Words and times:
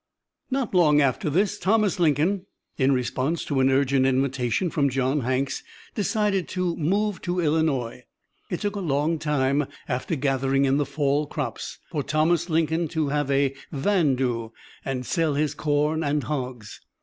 Not 0.49 0.73
long 0.73 0.99
after 0.99 1.29
this 1.29 1.59
Thomas 1.59 1.99
Lincoln, 1.99 2.47
in 2.75 2.91
response 2.91 3.45
to 3.45 3.59
an 3.59 3.69
urgent 3.69 4.07
invitation 4.07 4.71
from 4.71 4.89
John 4.89 5.19
Hanks, 5.19 5.61
decided 5.93 6.47
to 6.47 6.75
move 6.77 7.21
to 7.21 7.39
Illinois. 7.39 8.05
It 8.49 8.61
took 8.61 8.75
a 8.75 8.79
long 8.79 9.19
time, 9.19 9.67
after 9.87 10.15
gathering 10.15 10.65
in 10.65 10.77
the 10.77 10.87
fall 10.87 11.27
crops, 11.27 11.77
for 11.91 12.01
Thomas 12.01 12.49
Lincoln 12.49 12.87
to 12.87 13.09
have 13.09 13.29
a 13.29 13.53
"vandoo" 13.71 14.53
and 14.83 15.05
sell 15.05 15.35
his 15.35 15.53
corn 15.53 16.03
and 16.03 16.23
hogs. 16.23 16.81